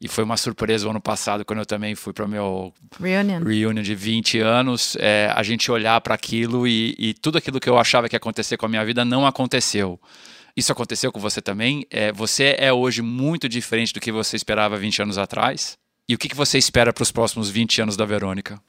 [0.00, 3.42] E foi uma surpresa o ano passado, quando eu também fui para o meu reunion.
[3.42, 7.68] reunion de 20 anos, é, a gente olhar para aquilo e, e, tudo aquilo que
[7.68, 9.98] eu achava que ia acontecer com a minha vida não aconteceu.
[10.54, 11.86] Isso aconteceu com você também?
[11.90, 15.78] É, você é hoje muito diferente do que você esperava 20 anos atrás?
[16.08, 18.60] E o que, que você espera para os próximos 20 anos da Verônica?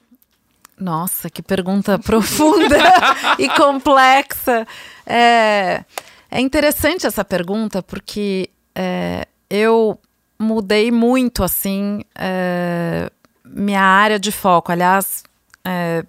[0.78, 2.76] Nossa, que pergunta profunda
[3.38, 4.66] e complexa.
[5.06, 5.84] É,
[6.30, 9.98] é interessante essa pergunta porque é, eu
[10.38, 13.10] mudei muito, assim, é,
[13.44, 14.70] minha área de foco.
[14.70, 15.24] Aliás,
[15.64, 16.04] é,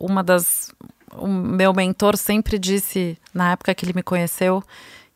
[0.00, 0.72] uma das.
[1.12, 4.62] O meu mentor sempre disse, na época que ele me conheceu,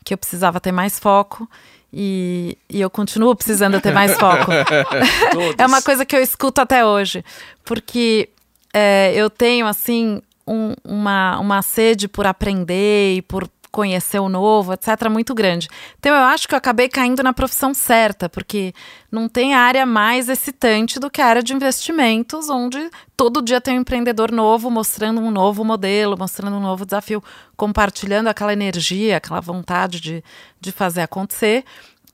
[0.04, 1.48] que eu precisava ter mais foco.
[1.96, 4.50] E, e eu continuo precisando ter mais foco.
[5.56, 7.24] é uma coisa que eu escuto até hoje.
[7.64, 8.28] Porque
[8.72, 14.72] é, eu tenho, assim, um, uma, uma sede por aprender e por conhecer o novo,
[14.72, 15.68] etc., muito grande.
[15.98, 18.72] Então eu acho que eu acabei caindo na profissão certa, porque
[19.10, 23.76] não tem área mais excitante do que a área de investimentos, onde todo dia tem
[23.76, 27.20] um empreendedor novo mostrando um novo modelo, mostrando um novo desafio,
[27.56, 30.22] compartilhando aquela energia, aquela vontade de,
[30.60, 31.64] de fazer acontecer,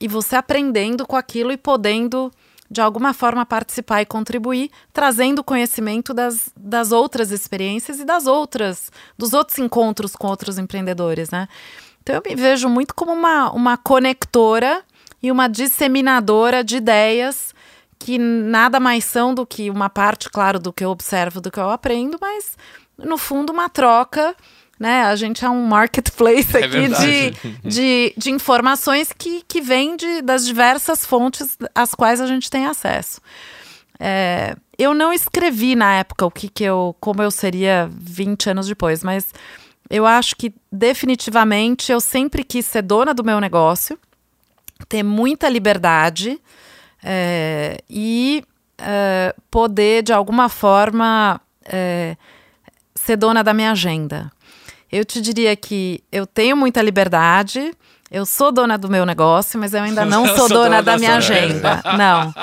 [0.01, 2.33] e você aprendendo com aquilo e podendo
[2.71, 8.93] de alguma forma participar e contribuir, trazendo conhecimento das, das outras experiências e das outras,
[9.19, 11.49] dos outros encontros com outros empreendedores, né?
[12.03, 14.83] Então eu me vejo muito como uma, uma conectora
[15.23, 17.53] e uma disseminadora de ideias
[17.99, 21.59] que nada mais são do que uma parte, claro, do que eu observo, do que
[21.59, 22.57] eu aprendo, mas
[22.97, 24.35] no fundo uma troca
[24.81, 25.03] né?
[25.03, 30.23] A gente é um marketplace é aqui de, de, de, informações que, que vem de,
[30.23, 33.21] das diversas fontes às quais a gente tem acesso.
[33.99, 38.66] É, eu não escrevi na época o que, que eu, como eu seria 20 anos
[38.66, 39.27] depois, mas
[39.90, 43.99] eu acho que definitivamente eu sempre quis ser dona do meu negócio,
[44.88, 46.40] ter muita liberdade
[47.05, 48.43] é, e
[48.79, 52.16] é, poder, de alguma forma, é,
[52.95, 54.33] ser dona da minha agenda.
[54.90, 57.72] Eu te diria que eu tenho muita liberdade,
[58.11, 60.98] eu sou dona do meu negócio, mas eu ainda não sou, sou dona, dona, da,
[60.98, 61.81] minha agenda.
[61.85, 61.96] agenda.
[61.96, 62.35] Não.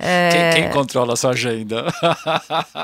[0.00, 0.50] É...
[0.52, 1.86] Quem, quem, controla a sua agenda?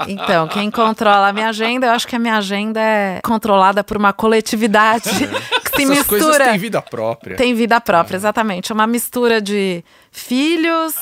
[0.07, 3.96] Então, quem controla a minha agenda, eu acho que a minha agenda é controlada por
[3.96, 5.61] uma coletividade é.
[5.61, 6.20] que se Essas mistura.
[6.20, 7.37] Coisas têm vida própria.
[7.37, 8.18] Tem vida própria, é.
[8.18, 8.70] exatamente.
[8.70, 10.94] É uma mistura de filhos.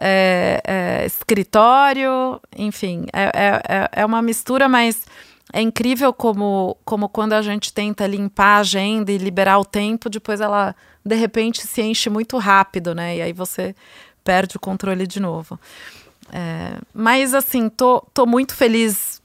[0.00, 5.04] É, é escritório, enfim, é, é, é uma mistura, mas
[5.52, 10.10] é incrível como, como quando a gente tenta limpar a agenda e liberar o tempo,
[10.10, 13.16] depois ela de repente se enche muito rápido, né?
[13.16, 13.74] E aí você
[14.22, 15.58] perde o controle de novo.
[16.30, 19.22] É, mas assim, tô, tô muito feliz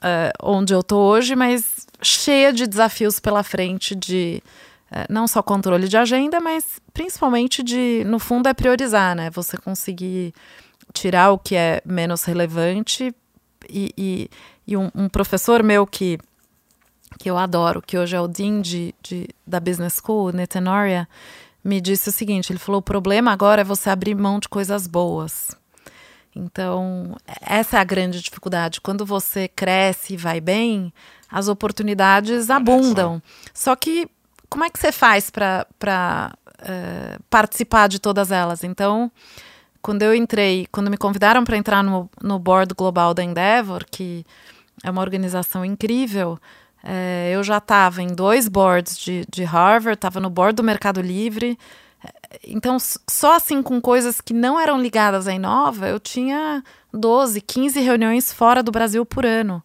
[0.00, 4.40] é, onde eu tô hoje, mas cheia de desafios pela frente de
[4.92, 9.28] é, não só controle de agenda, mas principalmente de, no fundo, é priorizar, né?
[9.30, 10.32] Você conseguir
[10.92, 13.12] tirar o que é menos relevante
[13.68, 14.30] e, e
[14.66, 16.18] e um, um, professor meu que,
[17.18, 21.08] que eu adoro, que hoje é o Dean de, de, da Business School, Netanoria,
[21.62, 24.86] me disse o seguinte: ele falou, o problema agora é você abrir mão de coisas
[24.86, 25.50] boas.
[26.36, 28.80] Então, essa é a grande dificuldade.
[28.80, 30.92] Quando você cresce e vai bem,
[31.30, 33.22] as oportunidades abundam.
[33.52, 34.08] Só que,
[34.50, 38.64] como é que você faz para uh, eh, participar de todas elas?
[38.64, 39.12] Então,
[39.84, 44.24] quando eu entrei, quando me convidaram para entrar no, no board global da Endeavor, que
[44.82, 46.38] é uma organização incrível.
[46.82, 51.02] É, eu já estava em dois boards de, de Harvard, estava no board do Mercado
[51.02, 51.58] Livre.
[52.48, 57.78] Então, só assim com coisas que não eram ligadas à Inova, eu tinha 12, 15
[57.80, 59.62] reuniões fora do Brasil por ano.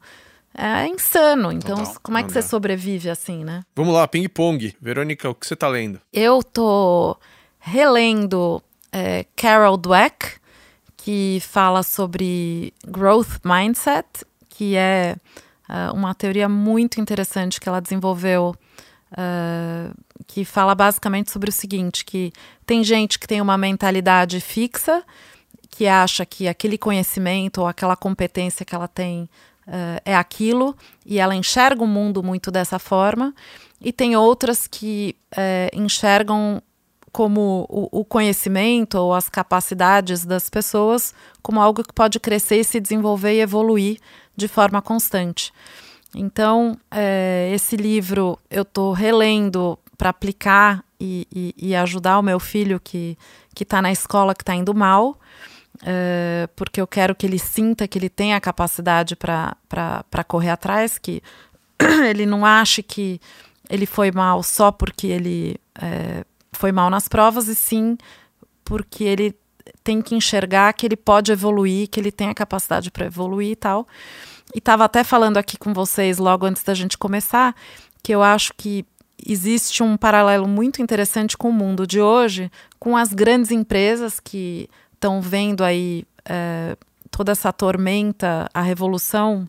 [0.54, 1.50] É insano.
[1.50, 3.62] Então, Total, como é que você sobrevive assim, né?
[3.74, 4.76] Vamos lá, ping-pong.
[4.82, 6.02] Verônica, o que você está lendo?
[6.12, 7.18] Eu tô
[7.58, 10.40] relendo é, Carol Dweck,
[10.98, 14.26] que fala sobre growth mindset
[14.60, 15.16] que é
[15.70, 18.54] uh, uma teoria muito interessante que ela desenvolveu,
[19.14, 19.96] uh,
[20.28, 22.34] que fala basicamente sobre o seguinte: que
[22.66, 25.02] tem gente que tem uma mentalidade fixa,
[25.70, 29.30] que acha que aquele conhecimento ou aquela competência que ela tem
[29.66, 30.76] uh, é aquilo,
[31.06, 33.34] e ela enxerga o mundo muito dessa forma,
[33.80, 35.16] e tem outras que
[35.74, 36.62] enxergam
[37.20, 42.80] como o, o, conhecimento ou as capacidades das pessoas como algo que pode crescer, se
[42.80, 44.00] desenvolver e evoluir
[44.38, 45.52] de forma constante.
[46.16, 52.40] Então, é, esse livro eu estou relendo para aplicar e, e, e, ajudar o meu
[52.40, 53.18] filho que
[53.60, 55.20] está na escola, que está indo mal,
[55.84, 60.98] é, porque eu quero que ele sinta que ele tem a capacidade para correr atrás,
[60.98, 61.22] que
[62.10, 63.20] ele não ache que
[63.70, 67.98] ele foi mal só porque ele é, foi mal nas provas, e sim
[68.64, 69.36] porque ele
[69.84, 73.56] tem que enxergar que ele pode evoluir, que ele tem a capacidade para evoluir e
[73.56, 73.88] tal.
[74.54, 77.56] E estava até falando aqui com vocês logo antes da gente começar
[78.02, 78.86] que eu acho que
[79.26, 84.70] existe um paralelo muito interessante com o mundo de hoje, com as grandes empresas que
[84.94, 86.78] estão vendo aí é,
[87.12, 89.48] toda essa tormenta, a revolução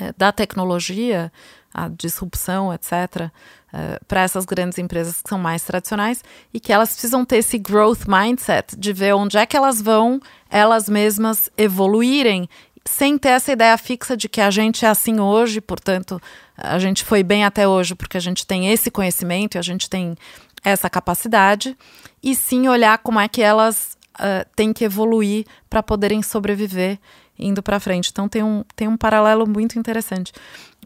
[0.00, 1.32] é, da tecnologia,
[1.76, 3.30] a disrupção, etc.,
[3.70, 7.58] é, para essas grandes empresas que são mais tradicionais e que elas precisam ter esse
[7.58, 12.48] growth mindset de ver onde é que elas vão elas mesmas evoluírem
[12.86, 16.22] sem ter essa ideia fixa de que a gente é assim hoje, portanto,
[16.56, 19.90] a gente foi bem até hoje porque a gente tem esse conhecimento e a gente
[19.90, 20.16] tem
[20.64, 21.76] essa capacidade,
[22.22, 26.98] e sim olhar como é que elas uh, têm que evoluir para poderem sobreviver
[27.38, 28.10] indo para frente.
[28.10, 30.32] Então tem um, tem um paralelo muito interessante.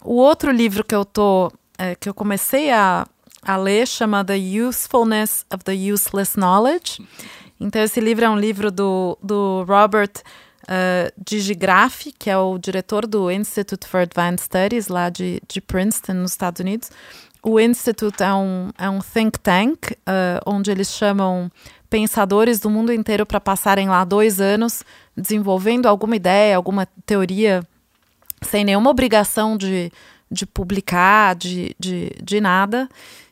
[0.02, 3.06] O outro livro que eu tô é, que eu comecei a,
[3.42, 7.02] a ler chama The Usefulness of the Useless Knowledge.
[7.58, 10.12] Então esse livro é um livro do, do Robert
[10.64, 16.14] uh, Digigraph, que é o diretor do Institute for Advanced Studies, lá de, de Princeton,
[16.14, 16.90] nos Estados Unidos.
[17.42, 21.50] O Institute é um, é um think tank, uh, onde eles chamam
[21.88, 24.84] pensadores do mundo inteiro para passarem lá dois anos
[25.16, 27.62] desenvolvendo alguma ideia, alguma teoria,
[28.42, 29.92] sem nenhuma obrigação de,
[30.30, 32.88] de publicar, de, de, de nada.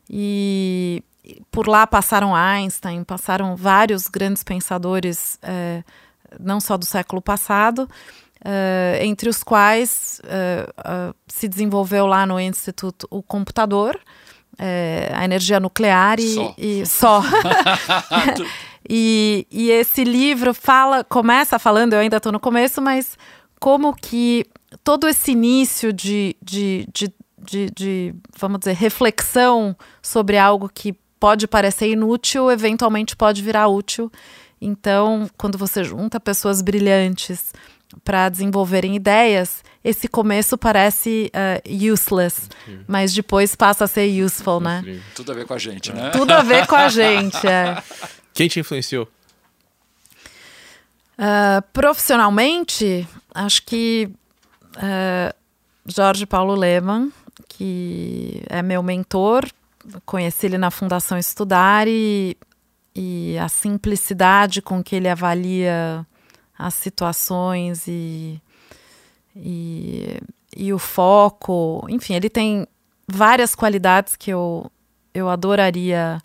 [0.09, 1.03] E
[1.51, 5.39] por lá passaram Einstein, passaram vários grandes pensadores.
[5.43, 5.83] É,
[6.39, 7.89] não só do século passado,
[8.45, 13.99] uh, entre os quais uh, se desenvolveu lá no Instituto o computador,
[15.15, 16.55] a energia nuclear e só.
[16.59, 17.23] E, só.
[18.89, 23.17] e, e esse livro fala, começa falando, eu ainda estou no começo, mas
[23.61, 24.45] como que
[24.85, 31.47] todo esse início de, de, de, de, de, vamos dizer, reflexão sobre algo que pode
[31.47, 34.11] parecer inútil, eventualmente pode virar útil.
[34.61, 37.53] Então, quando você junta pessoas brilhantes
[38.05, 42.85] para desenvolverem ideias, esse começo parece uh, useless, Incrível.
[42.87, 45.01] mas depois passa a ser useful, né?
[45.15, 46.11] Tudo a ver com a gente, né?
[46.11, 47.83] Tudo a ver com a gente, é.
[48.35, 49.09] Quem te influenciou?
[51.19, 54.11] Uh, profissionalmente, acho que
[54.79, 55.35] uh,
[55.87, 57.13] Jorge Paulo Leman,
[57.49, 59.47] que é meu mentor,
[60.05, 62.37] conheci ele na Fundação Estudar e,
[62.95, 66.07] e a simplicidade com que ele avalia
[66.59, 68.41] as situações e,
[69.35, 70.21] e,
[70.57, 71.87] e o foco.
[71.89, 72.67] Enfim, ele tem
[73.07, 74.71] várias qualidades que eu,
[75.15, 76.21] eu adoraria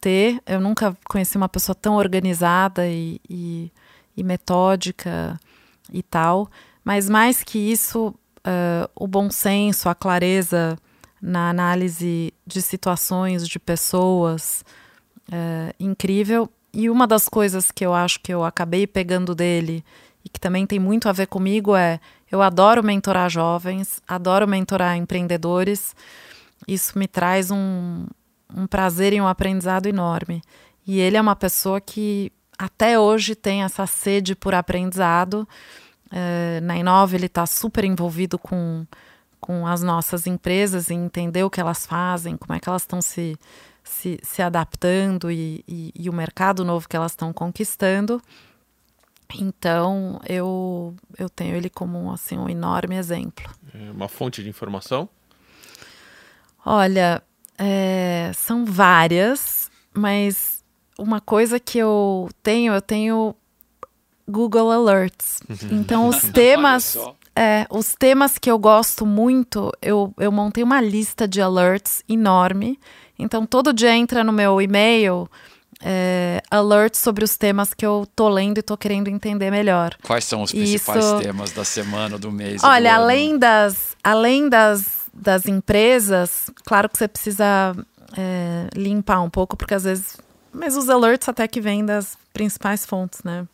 [0.00, 0.40] ter.
[0.46, 3.72] Eu nunca conheci uma pessoa tão organizada e, e,
[4.16, 5.38] e metódica
[5.92, 6.48] e tal.
[6.84, 10.78] Mas mais que isso, uh, o bom senso, a clareza
[11.20, 14.62] na análise de situações, de pessoas,
[15.28, 16.48] uh, incrível.
[16.72, 19.82] E uma das coisas que eu acho que eu acabei pegando dele
[20.24, 21.98] e que também tem muito a ver comigo é
[22.30, 25.94] eu adoro mentorar jovens, adoro mentorar empreendedores.
[26.66, 28.06] Isso me traz um,
[28.54, 30.42] um prazer e um aprendizado enorme.
[30.86, 35.48] E ele é uma pessoa que até hoje tem essa sede por aprendizado.
[36.06, 38.86] Uh, na Inova ele está super envolvido com,
[39.40, 43.02] com as nossas empresas e entender o que elas fazem, como é que elas estão
[43.02, 43.38] se
[43.84, 48.20] se, se adaptando e, e, e o mercado novo que elas estão conquistando.
[49.36, 53.44] Então, eu, eu tenho ele como assim, um enorme exemplo.
[53.74, 55.08] É uma fonte de informação?
[56.64, 57.22] Olha,
[57.58, 60.64] é, são várias, mas
[60.98, 63.34] uma coisa que eu tenho, eu tenho
[64.28, 65.40] Google Alerts.
[65.48, 65.80] Uhum.
[65.80, 66.96] Então, os temas,
[67.36, 72.78] é, os temas que eu gosto muito, eu, eu montei uma lista de alerts enorme
[73.18, 75.28] então, todo dia entra no meu e-mail
[75.82, 79.96] é, alerts sobre os temas que eu tô lendo e tô querendo entender melhor.
[80.02, 81.18] Quais são os principais Isso...
[81.20, 82.62] temas da semana, do mês?
[82.64, 87.74] Olha, do além das, além das, das empresas, claro que você precisa
[88.16, 90.16] é, limpar um pouco, porque às vezes.
[90.52, 93.44] Mas os alerts até que vêm das principais fontes, né?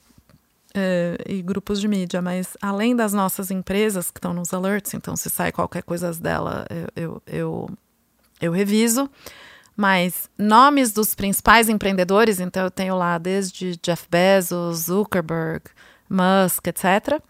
[0.73, 5.17] É, e grupos de mídia, mas além das nossas empresas que estão nos alerts, então
[5.17, 7.71] se sai qualquer coisa dela, eu, eu, eu,
[8.41, 9.11] eu reviso.
[9.77, 15.65] Mas nomes dos principais empreendedores, então eu tenho lá desde Jeff Bezos, Zuckerberg,
[16.09, 17.21] Musk, etc.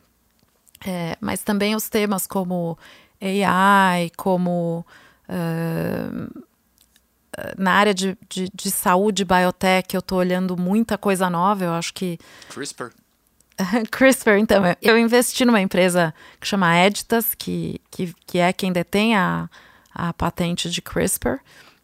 [0.84, 2.76] É, mas também os temas como
[3.20, 4.84] AI, como
[5.28, 6.44] uh,
[7.56, 11.64] na área de, de, de saúde, biotech, eu estou olhando muita coisa nova.
[11.64, 12.18] Eu acho que.
[12.48, 12.90] CRISPR.
[13.90, 19.16] CRISPR, então, eu investi numa empresa que chama Editas, que, que, que é quem detém
[19.16, 19.48] a,
[19.94, 21.40] a patente de CRISPR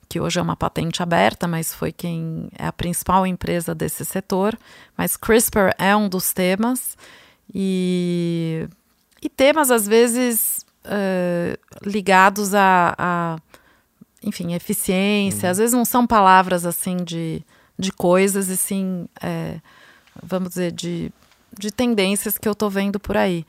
[0.09, 4.57] que hoje é uma patente aberta, mas foi quem é a principal empresa desse setor.
[4.97, 6.97] Mas CRISPR é um dos temas
[7.53, 8.68] e,
[9.20, 13.37] e temas às vezes uh, ligados a, a,
[14.22, 15.47] enfim, eficiência.
[15.47, 15.51] Uhum.
[15.51, 17.43] Às vezes não são palavras assim de,
[17.79, 19.61] de coisas e sim, é,
[20.22, 21.12] vamos dizer, de,
[21.59, 23.44] de tendências que eu estou vendo por aí.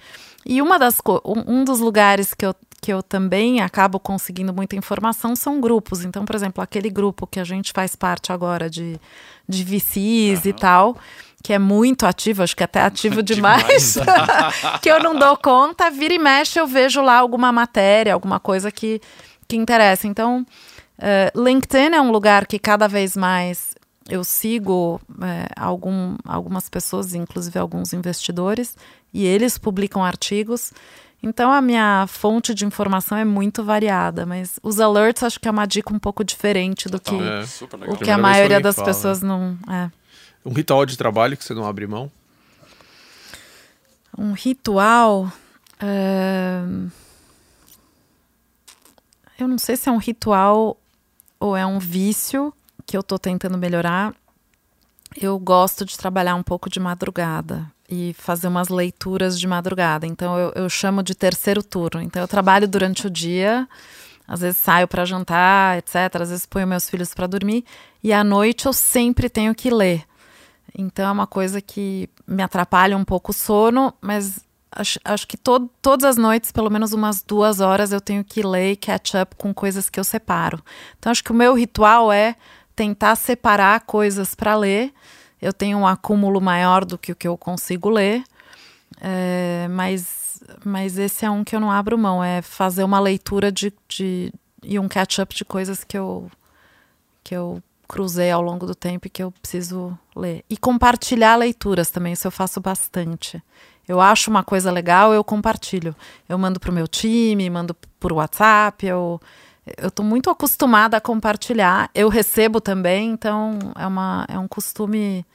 [0.45, 4.75] E uma das um, um dos lugares que eu que eu também acabo conseguindo muita
[4.75, 6.05] informação são grupos.
[6.05, 8.99] Então, por exemplo, aquele grupo que a gente faz parte agora de,
[9.49, 10.49] de VCs uhum.
[10.49, 10.97] e tal,
[11.43, 14.55] que é muito ativo, acho que até ativo demais, demais.
[14.81, 18.71] que eu não dou conta, vira e mexe, eu vejo lá alguma matéria, alguma coisa
[18.71, 19.01] que,
[19.47, 20.07] que interessa.
[20.07, 20.45] Então,
[20.99, 23.76] uh, LinkedIn é um lugar que cada vez mais
[24.09, 28.75] eu sigo é, algum, algumas pessoas, inclusive alguns investidores,
[29.13, 30.71] e eles publicam artigos.
[31.21, 35.51] Então a minha fonte de informação é muito variada, mas os alerts acho que é
[35.51, 37.43] uma dica um pouco diferente do que é,
[37.87, 39.27] o que a maioria das fala, pessoas né?
[39.27, 39.91] não é.
[40.45, 42.11] Um ritual de trabalho que você não abre mão?
[44.17, 45.31] Um ritual.
[45.81, 46.89] Uh...
[49.39, 50.77] Eu não sei se é um ritual
[51.39, 52.53] ou é um vício
[52.87, 54.15] que eu estou tentando melhorar.
[55.15, 60.07] Eu gosto de trabalhar um pouco de madrugada e fazer umas leituras de madrugada.
[60.07, 62.01] Então eu, eu chamo de terceiro turno.
[62.01, 63.67] Então eu trabalho durante o dia,
[64.25, 65.95] às vezes saio para jantar, etc.
[66.21, 67.65] Às vezes ponho meus filhos para dormir
[68.01, 70.03] e à noite eu sempre tenho que ler.
[70.77, 74.39] Então é uma coisa que me atrapalha um pouco o sono, mas
[74.71, 78.41] acho, acho que to, todas as noites, pelo menos umas duas horas, eu tenho que
[78.43, 80.61] ler e catch up com coisas que eu separo.
[80.99, 82.35] Então acho que o meu ritual é
[82.77, 84.93] tentar separar coisas para ler.
[85.41, 88.23] Eu tenho um acúmulo maior do que o que eu consigo ler,
[89.01, 93.51] é, mas, mas esse é um que eu não abro mão, é fazer uma leitura
[93.51, 94.31] de, de
[94.63, 96.29] e um catch-up de coisas que eu,
[97.23, 100.43] que eu cruzei ao longo do tempo e que eu preciso ler.
[100.49, 103.41] E compartilhar leituras também, isso eu faço bastante.
[103.87, 105.95] Eu acho uma coisa legal, eu compartilho.
[106.27, 109.21] Eu mando para o meu time, mando por WhatsApp, eu
[109.77, 111.89] eu estou muito acostumada a compartilhar.
[111.93, 115.25] Eu recebo também, então é, uma, é um costume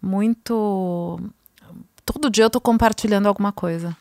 [0.00, 1.20] muito.
[2.04, 3.96] Todo dia eu estou compartilhando alguma coisa.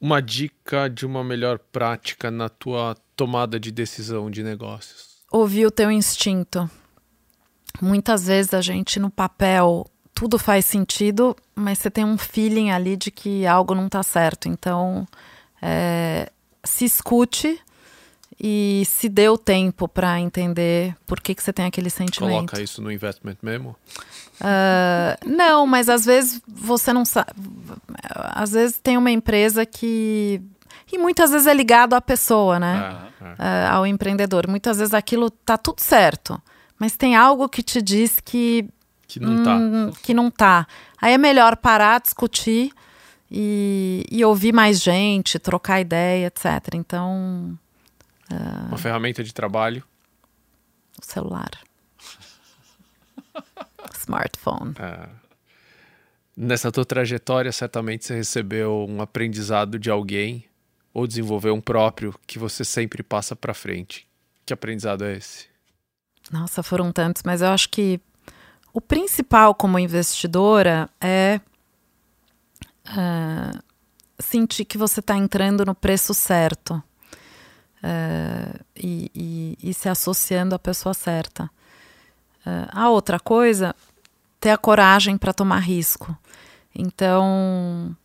[0.00, 5.16] Uma dica de uma melhor prática na tua tomada de decisão de negócios?
[5.30, 6.70] Ouvir o teu instinto.
[7.80, 12.96] Muitas vezes a gente no papel tudo faz sentido, mas você tem um feeling ali
[12.96, 14.48] de que algo não está certo.
[14.48, 15.06] Então,
[15.60, 16.32] é,
[16.64, 17.60] se escute
[18.38, 22.50] e se o tempo para entender por que, que você tem aquele sentimento.
[22.50, 23.74] Coloca isso no investment memo?
[24.40, 27.32] Uh, não, mas às vezes você não sabe.
[28.04, 30.42] Às vezes tem uma empresa que
[30.92, 32.94] e muitas vezes é ligado à pessoa, né?
[33.20, 34.46] Uh, ao empreendedor.
[34.46, 36.40] Muitas vezes aquilo tá tudo certo,
[36.78, 38.68] mas tem algo que te diz que
[39.08, 39.56] que não tá.
[39.56, 40.66] Hum, que não tá.
[41.00, 42.70] Aí é melhor parar, discutir
[43.30, 46.74] e, e ouvir mais gente, trocar ideia, etc.
[46.74, 47.58] Então.
[48.30, 49.84] Uh, Uma ferramenta de trabalho.
[51.00, 51.50] O celular.
[53.98, 54.70] Smartphone.
[54.72, 55.08] Uh,
[56.36, 60.44] nessa tua trajetória, certamente você recebeu um aprendizado de alguém
[60.92, 64.06] ou desenvolver um próprio que você sempre passa para frente?
[64.44, 65.46] Que aprendizado é esse?
[66.30, 68.00] Nossa, foram tantos, mas eu acho que
[68.72, 71.40] o principal como investidora é
[72.88, 73.62] uh,
[74.18, 76.82] sentir que você está entrando no preço certo
[78.74, 81.44] e, e, e, se associando à pessoa certa.
[82.44, 83.74] Uh, a outra coisa,
[84.40, 86.16] ter a coragem para tomar risco.
[86.74, 87.96] Então,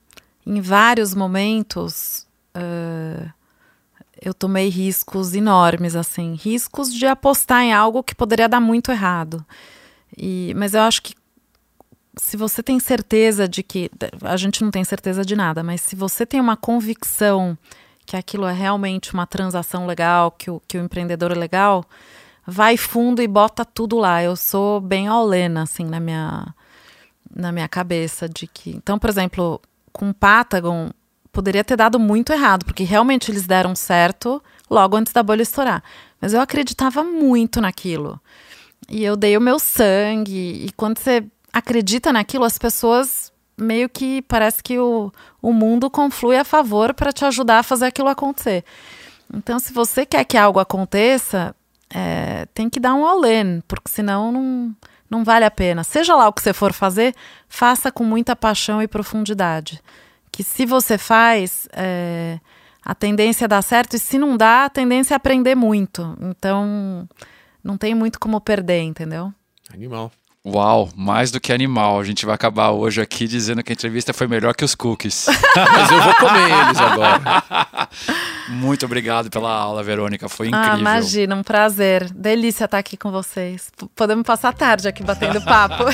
[0.46, 3.32] em vários momentos, uh,
[4.22, 9.46] eu tomei riscos enormes, assim, riscos de apostar em algo que poderia dar muito errado.
[10.18, 11.16] E, mas eu acho que
[12.18, 13.90] se você tem certeza de que
[14.22, 17.58] a gente não tem certeza de nada, mas se você tem uma convicção
[18.12, 21.86] que aquilo é realmente uma transação legal, que o, que o empreendedor é legal,
[22.46, 24.22] vai fundo e bota tudo lá.
[24.22, 26.54] Eu sou bem aulena, assim, na minha,
[27.34, 28.72] na minha cabeça de que.
[28.72, 29.62] Então, por exemplo,
[29.94, 30.90] com o Patagon,
[31.32, 35.82] poderia ter dado muito errado, porque realmente eles deram certo logo antes da bolha estourar.
[36.20, 38.20] Mas eu acreditava muito naquilo.
[38.90, 40.66] E eu dei o meu sangue.
[40.66, 43.31] E quando você acredita naquilo, as pessoas
[43.62, 47.86] meio que parece que o, o mundo conflui a favor para te ajudar a fazer
[47.86, 48.64] aquilo acontecer.
[49.34, 51.56] Então, se você quer que algo aconteça,
[51.90, 54.76] é, tem que dar um all-in, porque senão não,
[55.10, 55.84] não vale a pena.
[55.84, 57.16] Seja lá o que você for fazer,
[57.48, 59.82] faça com muita paixão e profundidade
[60.32, 62.40] que se você faz, é,
[62.84, 66.18] a tendência é dar certo, e se não dá, a tendência é aprender muito.
[66.22, 67.08] Então,
[67.64, 69.34] não tem muito como perder, entendeu?
[69.74, 70.12] Animal.
[70.44, 72.00] Uau, mais do que animal.
[72.00, 75.28] A gente vai acabar hoje aqui dizendo que a entrevista foi melhor que os cookies.
[75.56, 77.22] Mas eu vou comer eles agora.
[78.50, 80.28] Muito obrigado pela aula, Verônica.
[80.28, 80.74] Foi ah, incrível.
[80.74, 82.12] Ah, imagina, um prazer.
[82.12, 83.72] Delícia estar aqui com vocês.
[83.96, 85.84] Podemos passar a tarde aqui batendo papo.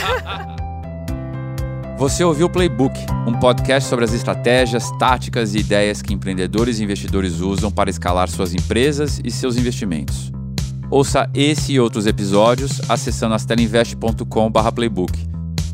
[1.97, 2.95] Você ouviu o Playbook,
[3.25, 8.29] um podcast sobre as estratégias, táticas e ideias que empreendedores e investidores usam para escalar
[8.29, 10.31] suas empresas e seus investimentos.
[10.89, 15.27] Ouça esse e outros episódios acessando astelinvest.com/playbook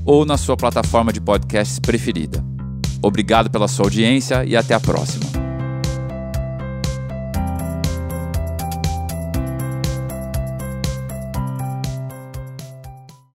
[0.05, 2.43] ou na sua plataforma de podcasts preferida.
[3.01, 5.33] Obrigado pela sua audiência e até a próxima.